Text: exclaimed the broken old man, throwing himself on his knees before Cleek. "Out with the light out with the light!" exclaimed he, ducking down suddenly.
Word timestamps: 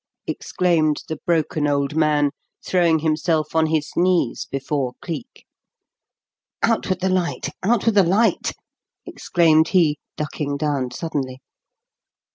exclaimed 0.25 1.03
the 1.07 1.19
broken 1.27 1.67
old 1.67 1.95
man, 1.95 2.31
throwing 2.65 2.97
himself 2.97 3.55
on 3.55 3.67
his 3.67 3.91
knees 3.95 4.47
before 4.49 4.93
Cleek. 4.99 5.45
"Out 6.63 6.89
with 6.89 7.01
the 7.01 7.07
light 7.09 7.49
out 7.61 7.85
with 7.85 7.93
the 7.93 8.01
light!" 8.01 8.53
exclaimed 9.05 9.67
he, 9.67 9.99
ducking 10.17 10.57
down 10.57 10.89
suddenly. 10.89 11.39